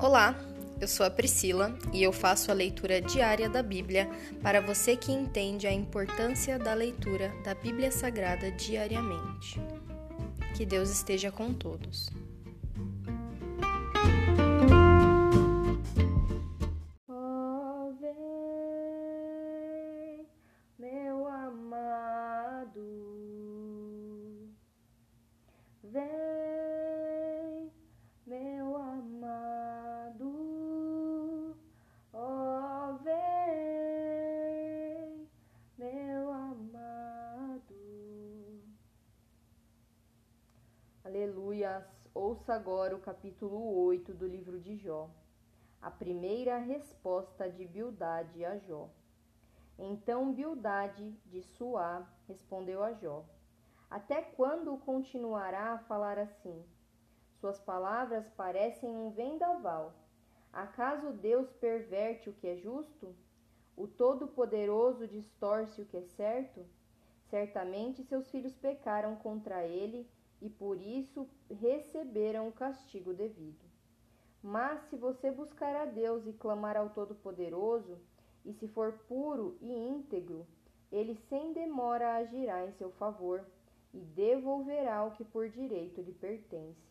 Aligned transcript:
Olá, 0.00 0.38
eu 0.80 0.86
sou 0.86 1.04
a 1.04 1.10
Priscila 1.10 1.76
e 1.92 2.04
eu 2.04 2.12
faço 2.12 2.52
a 2.52 2.54
leitura 2.54 3.00
diária 3.00 3.48
da 3.48 3.64
Bíblia 3.64 4.08
para 4.40 4.60
você 4.60 4.96
que 4.96 5.10
entende 5.10 5.66
a 5.66 5.72
importância 5.72 6.56
da 6.56 6.72
leitura 6.72 7.34
da 7.42 7.52
Bíblia 7.52 7.90
Sagrada 7.90 8.48
diariamente. 8.52 9.60
Que 10.56 10.64
Deus 10.64 10.88
esteja 10.88 11.32
com 11.32 11.52
todos. 11.52 12.10
Aleluias! 41.48 41.86
Ouça 42.12 42.52
agora 42.52 42.94
o 42.94 43.00
capítulo 43.00 43.74
8 43.86 44.12
do 44.12 44.26
livro 44.26 44.60
de 44.60 44.76
Jó 44.76 45.08
a 45.80 45.90
primeira 45.90 46.58
resposta 46.58 47.48
de 47.48 47.64
Bildade 47.66 48.44
a 48.44 48.58
Jó. 48.58 48.90
Então 49.78 50.30
Bildade 50.30 51.10
de 51.24 51.40
Suá 51.40 52.06
respondeu 52.26 52.84
a 52.84 52.92
Jó: 52.92 53.24
Até 53.88 54.20
quando 54.20 54.76
continuará 54.76 55.72
a 55.72 55.78
falar 55.78 56.18
assim? 56.18 56.62
Suas 57.40 57.58
palavras 57.58 58.28
parecem 58.36 58.94
um 58.94 59.10
vendaval. 59.10 59.94
Acaso 60.52 61.14
Deus 61.14 61.50
perverte 61.54 62.28
o 62.28 62.34
que 62.34 62.46
é 62.46 62.56
justo? 62.56 63.16
O 63.74 63.88
Todo-Poderoso 63.88 65.08
distorce 65.08 65.80
o 65.80 65.86
que 65.86 65.96
é 65.96 66.02
certo? 66.02 66.66
Certamente 67.30 68.04
seus 68.04 68.30
filhos 68.30 68.54
pecaram 68.54 69.16
contra 69.16 69.66
ele 69.66 70.06
e 70.40 70.48
por 70.48 70.80
isso 70.80 71.28
receberam 71.50 72.48
o 72.48 72.52
castigo 72.52 73.12
devido. 73.12 73.64
Mas 74.42 74.80
se 74.88 74.96
você 74.96 75.30
buscar 75.30 75.74
a 75.74 75.84
Deus 75.84 76.26
e 76.26 76.32
clamar 76.32 76.76
ao 76.76 76.90
Todo-Poderoso, 76.90 77.98
e 78.44 78.52
se 78.52 78.68
for 78.68 78.92
puro 79.08 79.58
e 79.60 79.70
íntegro, 79.70 80.46
ele 80.90 81.14
sem 81.28 81.52
demora 81.52 82.16
agirá 82.16 82.64
em 82.64 82.72
seu 82.72 82.90
favor 82.92 83.44
e 83.92 83.98
devolverá 83.98 85.04
o 85.04 85.10
que 85.12 85.24
por 85.24 85.48
direito 85.48 86.00
lhe 86.00 86.12
pertence. 86.12 86.88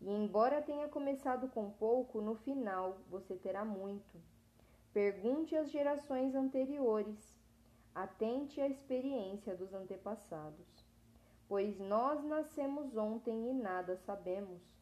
E 0.00 0.10
embora 0.10 0.60
tenha 0.60 0.88
começado 0.88 1.48
com 1.48 1.70
pouco, 1.70 2.20
no 2.20 2.34
final 2.34 2.98
você 3.08 3.34
terá 3.36 3.64
muito. 3.64 4.20
Pergunte 4.92 5.56
às 5.56 5.70
gerações 5.70 6.34
anteriores, 6.34 7.18
atente 7.94 8.60
à 8.60 8.68
experiência 8.68 9.56
dos 9.56 9.72
antepassados. 9.72 10.84
Pois 11.48 11.78
nós 11.78 12.24
nascemos 12.24 12.96
ontem 12.96 13.50
e 13.50 13.54
nada 13.54 13.96
sabemos 13.96 14.74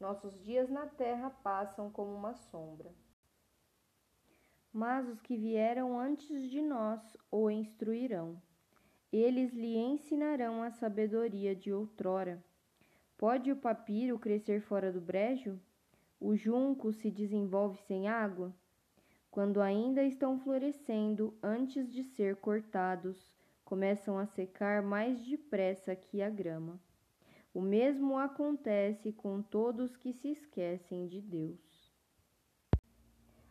nossos 0.00 0.40
dias 0.44 0.70
na 0.70 0.86
terra 0.86 1.28
passam 1.28 1.90
como 1.90 2.14
uma 2.14 2.32
sombra. 2.34 2.94
Mas 4.72 5.08
os 5.08 5.20
que 5.20 5.36
vieram 5.36 5.98
antes 5.98 6.48
de 6.48 6.62
nós 6.62 7.00
o 7.30 7.50
instruirão. 7.50 8.40
Eles 9.10 9.52
lhe 9.52 9.76
ensinarão 9.76 10.62
a 10.62 10.70
sabedoria 10.70 11.56
de 11.56 11.72
outrora. 11.72 12.44
Pode 13.16 13.50
o 13.50 13.56
papiro 13.56 14.18
crescer 14.18 14.60
fora 14.60 14.92
do 14.92 15.00
brejo? 15.00 15.58
O 16.20 16.36
junco 16.36 16.92
se 16.92 17.10
desenvolve 17.10 17.80
sem 17.82 18.06
água? 18.06 18.54
Quando 19.30 19.60
ainda 19.60 20.04
estão 20.04 20.38
florescendo, 20.38 21.36
antes 21.42 21.90
de 21.90 22.04
ser 22.04 22.36
cortados, 22.36 23.32
começam 23.68 24.18
a 24.18 24.24
secar 24.24 24.80
mais 24.80 25.20
depressa 25.26 25.94
que 25.94 26.22
a 26.22 26.30
grama. 26.30 26.80
O 27.52 27.60
mesmo 27.60 28.16
acontece 28.16 29.12
com 29.12 29.42
todos 29.42 29.94
que 29.94 30.10
se 30.10 30.30
esquecem 30.30 31.06
de 31.06 31.20
Deus. 31.20 31.94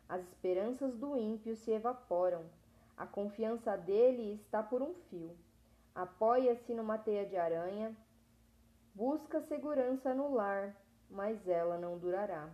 As 0.09 0.27
esperanças 0.27 0.97
do 0.97 1.15
ímpio 1.15 1.55
se 1.55 1.69
evaporam. 1.69 2.49
A 2.97 3.05
confiança 3.05 3.77
dele 3.77 4.41
está 4.41 4.63
por 4.63 4.81
um 4.81 4.95
fio. 5.07 5.37
Apoia-se 5.93 6.73
numa 6.73 6.97
teia 6.97 7.23
de 7.23 7.37
aranha. 7.37 7.95
Busca 8.95 9.39
segurança 9.41 10.15
no 10.15 10.33
lar, 10.33 10.75
mas 11.11 11.47
ela 11.47 11.77
não 11.77 11.95
durará. 11.95 12.49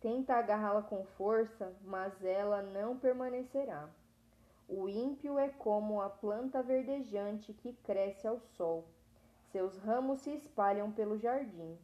Tenta 0.00 0.34
agarrá-la 0.34 0.80
com 0.80 1.04
força, 1.04 1.76
mas 1.84 2.24
ela 2.24 2.62
não 2.62 2.98
permanecerá. 2.98 3.86
O 4.70 4.88
ímpio 4.88 5.38
é 5.38 5.48
como 5.50 6.00
a 6.00 6.08
planta 6.08 6.62
verdejante 6.62 7.52
que 7.52 7.74
cresce 7.74 8.26
ao 8.26 8.40
sol 8.40 8.86
seus 9.50 9.76
ramos 9.78 10.20
se 10.20 10.30
espalham 10.30 10.92
pelo 10.92 11.18
jardim. 11.18 11.76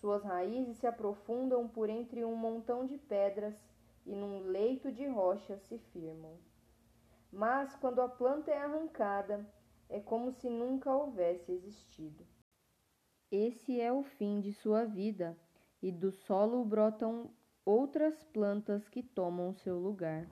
Suas 0.00 0.24
raízes 0.24 0.78
se 0.78 0.86
aprofundam 0.86 1.68
por 1.68 1.88
entre 1.88 2.24
um 2.24 2.34
montão 2.34 2.84
de 2.84 2.98
pedras 2.98 3.54
e 4.04 4.14
num 4.16 4.40
leito 4.40 4.90
de 4.90 5.06
rochas 5.06 5.60
se 5.62 5.78
firmam. 5.78 6.36
Mas 7.32 7.76
quando 7.76 8.00
a 8.00 8.08
planta 8.08 8.50
é 8.50 8.58
arrancada, 8.58 9.46
é 9.88 10.00
como 10.00 10.32
se 10.32 10.50
nunca 10.50 10.92
houvesse 10.92 11.52
existido. 11.52 12.26
Esse 13.30 13.80
é 13.80 13.92
o 13.92 14.02
fim 14.02 14.40
de 14.40 14.52
sua 14.52 14.84
vida, 14.84 15.38
e 15.80 15.92
do 15.92 16.10
solo 16.10 16.64
brotam 16.64 17.30
outras 17.64 18.24
plantas 18.24 18.88
que 18.88 19.02
tomam 19.02 19.52
seu 19.52 19.78
lugar. 19.78 20.26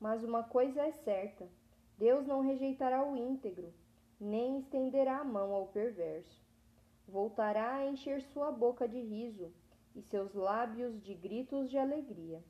Mas 0.00 0.24
uma 0.24 0.42
coisa 0.42 0.82
é 0.82 0.90
certa: 0.90 1.46
Deus 1.98 2.26
não 2.26 2.40
rejeitará 2.40 3.06
o 3.06 3.16
íntegro 3.16 3.72
nem 4.20 4.58
estenderá 4.58 5.20
a 5.20 5.24
mão 5.24 5.54
ao 5.54 5.68
perverso. 5.68 6.44
Voltará 7.08 7.76
a 7.76 7.86
encher 7.86 8.20
sua 8.20 8.52
boca 8.52 8.86
de 8.86 9.00
riso 9.00 9.50
e 9.96 10.02
seus 10.02 10.34
lábios 10.34 11.02
de 11.02 11.14
gritos 11.14 11.70
de 11.70 11.78
alegria. 11.78 12.44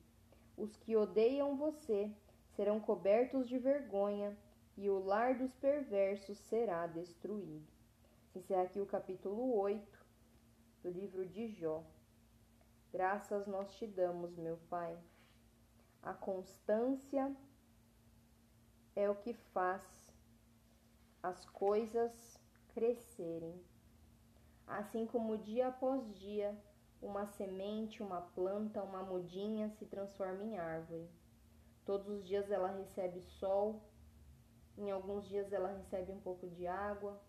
Os 0.56 0.76
que 0.76 0.96
odeiam 0.96 1.56
você 1.56 2.10
serão 2.56 2.80
cobertos 2.80 3.48
de 3.48 3.56
vergonha 3.56 4.36
e 4.76 4.90
o 4.90 4.98
lar 4.98 5.38
dos 5.38 5.54
perversos 5.54 6.36
será 6.38 6.88
destruído. 6.88 7.66
Encerra 8.34 8.62
aqui 8.62 8.80
o 8.80 8.86
capítulo 8.86 9.56
8 9.56 10.06
do 10.82 10.90
livro 10.90 11.24
de 11.24 11.48
Jó. 11.48 11.84
Graças 12.92 13.46
nós 13.46 13.72
te 13.76 13.86
damos, 13.86 14.36
meu 14.36 14.58
Pai. 14.68 14.98
A 16.02 16.14
constância 16.14 17.36
é 18.96 19.08
o 19.08 19.14
que 19.14 19.34
faz 19.34 19.82
as 21.22 21.44
coisas 21.44 22.38
crescerem. 22.68 23.62
Assim 24.66 25.06
como 25.06 25.36
dia 25.36 25.68
após 25.68 26.02
dia, 26.14 26.56
uma 27.02 27.26
semente, 27.26 28.02
uma 28.02 28.20
planta, 28.20 28.82
uma 28.82 29.02
mudinha 29.02 29.68
se 29.70 29.84
transforma 29.84 30.42
em 30.42 30.58
árvore. 30.58 31.10
Todos 31.84 32.08
os 32.08 32.26
dias 32.26 32.50
ela 32.50 32.70
recebe 32.70 33.20
sol, 33.20 33.82
em 34.78 34.90
alguns 34.90 35.28
dias 35.28 35.52
ela 35.52 35.72
recebe 35.72 36.12
um 36.12 36.20
pouco 36.20 36.48
de 36.48 36.66
água, 36.66 37.20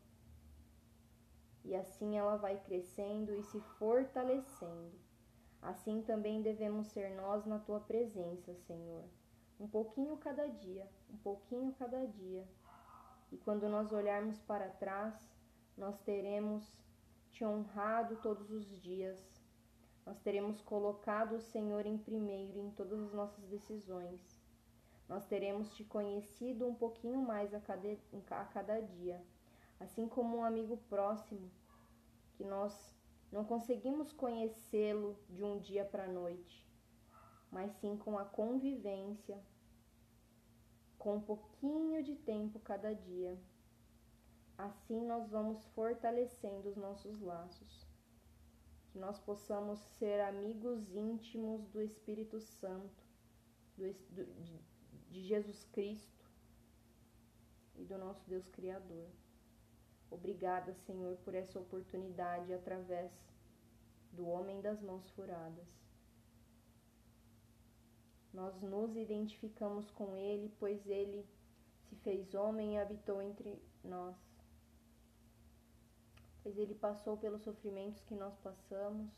e 1.65 1.75
assim 1.75 2.17
ela 2.17 2.37
vai 2.37 2.57
crescendo 2.59 3.33
e 3.33 3.43
se 3.43 3.59
fortalecendo. 3.79 5.00
Assim 5.61 6.01
também 6.01 6.41
devemos 6.41 6.87
ser 6.87 7.09
nós 7.15 7.45
na 7.45 7.59
tua 7.59 7.79
presença, 7.79 8.53
Senhor. 8.55 9.03
Um 9.59 9.67
pouquinho 9.67 10.17
cada 10.17 10.47
dia, 10.47 10.87
um 11.09 11.17
pouquinho 11.17 11.71
cada 11.73 12.05
dia 12.07 12.47
e 13.31 13.37
quando 13.37 13.69
nós 13.69 13.93
olharmos 13.93 14.41
para 14.41 14.69
trás, 14.69 15.15
nós 15.77 15.97
teremos 16.01 16.77
te 17.31 17.45
honrado 17.45 18.17
todos 18.17 18.51
os 18.51 18.81
dias. 18.81 19.17
Nós 20.05 20.19
teremos 20.19 20.61
colocado 20.61 21.35
o 21.35 21.41
Senhor 21.41 21.85
em 21.85 21.97
primeiro 21.97 22.59
em 22.59 22.71
todas 22.71 22.99
as 22.99 23.13
nossas 23.13 23.45
decisões. 23.45 24.19
Nós 25.07 25.25
teremos 25.25 25.73
te 25.73 25.83
conhecido 25.85 26.67
um 26.67 26.75
pouquinho 26.75 27.21
mais 27.21 27.53
a 27.53 27.59
cada, 27.61 27.87
a 28.31 28.45
cada 28.45 28.81
dia, 28.81 29.23
assim 29.79 30.07
como 30.07 30.37
um 30.37 30.43
amigo 30.43 30.77
próximo 30.89 31.49
que 32.33 32.43
nós 32.43 33.00
não 33.31 33.45
conseguimos 33.45 34.11
conhecê-lo 34.11 35.17
de 35.29 35.43
um 35.43 35.57
dia 35.57 35.85
para 35.85 36.03
a 36.03 36.11
noite, 36.11 36.67
mas 37.49 37.71
sim 37.79 37.97
com 37.97 38.17
a 38.17 38.25
convivência, 38.25 39.41
com 40.97 41.15
um 41.15 41.21
pouquinho 41.21 42.03
de 42.03 42.15
tempo 42.15 42.59
cada 42.59 42.93
dia. 42.93 43.39
Assim 44.57 45.01
nós 45.05 45.29
vamos 45.29 45.65
fortalecendo 45.67 46.69
os 46.69 46.75
nossos 46.75 47.19
laços. 47.21 47.87
Que 48.91 48.99
nós 48.99 49.17
possamos 49.19 49.79
ser 49.79 50.19
amigos 50.19 50.93
íntimos 50.93 51.65
do 51.69 51.81
Espírito 51.81 52.41
Santo, 52.41 53.03
do, 53.77 53.93
de, 54.13 54.59
de 55.09 55.23
Jesus 55.23 55.63
Cristo 55.71 56.29
e 57.77 57.85
do 57.85 57.97
nosso 57.97 58.29
Deus 58.29 58.49
Criador. 58.49 59.09
Obrigada, 60.11 60.73
Senhor, 60.73 61.15
por 61.23 61.33
essa 61.33 61.57
oportunidade 61.57 62.53
através 62.53 63.09
do 64.11 64.27
homem 64.27 64.59
das 64.59 64.81
mãos 64.81 65.09
furadas. 65.11 65.81
Nós 68.33 68.61
nos 68.61 68.95
identificamos 68.97 69.89
com 69.91 70.15
ele, 70.15 70.53
pois 70.59 70.85
ele 70.85 71.25
se 71.87 71.95
fez 71.95 72.33
homem 72.33 72.75
e 72.75 72.77
habitou 72.77 73.21
entre 73.21 73.57
nós. 73.83 74.17
Pois 76.43 76.57
ele 76.57 76.75
passou 76.75 77.15
pelos 77.17 77.41
sofrimentos 77.41 78.03
que 78.03 78.15
nós 78.15 78.37
passamos. 78.39 79.09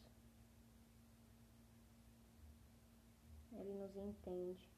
Ele 3.54 3.74
nos 3.74 3.96
entende. 3.96 4.72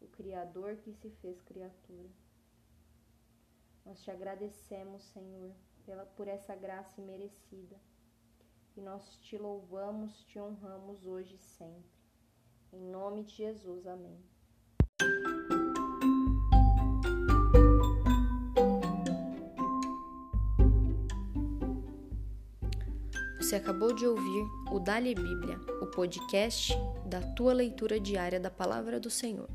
O 0.00 0.08
Criador 0.08 0.76
que 0.78 0.92
se 0.92 1.10
fez 1.10 1.40
criatura. 1.42 2.10
Nós 3.84 4.02
te 4.02 4.10
agradecemos, 4.10 5.04
Senhor, 5.12 5.52
pela, 5.84 6.06
por 6.06 6.26
essa 6.26 6.56
graça 6.56 7.00
imerecida. 7.00 7.76
E 8.76 8.80
nós 8.80 9.18
te 9.18 9.36
louvamos, 9.36 10.24
te 10.24 10.40
honramos 10.40 11.04
hoje 11.04 11.34
e 11.34 11.38
sempre. 11.38 11.92
Em 12.72 12.80
nome 12.80 13.24
de 13.24 13.34
Jesus, 13.34 13.86
amém. 13.86 14.18
Você 23.38 23.56
acabou 23.56 23.92
de 23.92 24.06
ouvir 24.06 24.44
o 24.72 24.80
Dali 24.80 25.14
Bíblia, 25.14 25.58
o 25.82 25.86
podcast 25.86 26.72
da 27.06 27.20
tua 27.34 27.52
leitura 27.52 28.00
diária 28.00 28.40
da 28.40 28.50
palavra 28.50 28.98
do 28.98 29.10
Senhor. 29.10 29.48